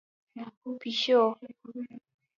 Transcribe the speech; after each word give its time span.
🐈 0.35 0.45
پېشو 0.81 1.21